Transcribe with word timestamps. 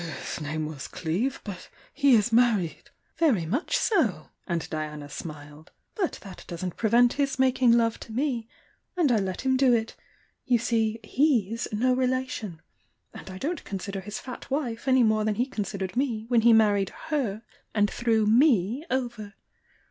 "His 0.01 0.41
name 0.41 0.65
was 0.65 0.87
Cleeve. 0.87 1.41
But 1.43 1.69
he 1.93 2.17
b 2.17 2.23
married" 2.31 2.89
"Very 3.19 3.45
much 3.45 3.77
so!" 3.77 4.29
and 4.47 4.67
Diana 4.67 5.09
smiled. 5.09 5.69
"But 5.93 6.17
that 6.23 6.43
doesn't 6.47 6.75
prevent 6.75 7.13
his 7.13 7.37
making 7.37 7.73
love 7.73 7.99
to 7.99 8.11
me— 8.11 8.47
and 8.97 9.11
I 9.11 9.17
let 9.17 9.41
him 9.41 9.57
do 9.57 9.73
it! 9.75 9.95
You 10.43 10.57
see, 10.57 10.99
he's 11.03 11.67
no 11.71 11.93
relation!— 11.93 12.63
and 13.13 13.29
I 13.29 13.37
don't 13.37 13.63
consider 13.63 14.01
his 14.01 14.17
fat 14.17 14.49
wife 14.49 14.87
any 14.87 15.03
more 15.03 15.23
than 15.23 15.35
he 15.35 15.45
considered 15.45 15.95
me 15.95 16.25
when 16.29 16.41
he 16.41 16.51
married 16.51 16.89
her 17.09 17.43
and 17.75 17.87
threw 17.87 18.25
me 18.25 18.83
over! 18.89 19.35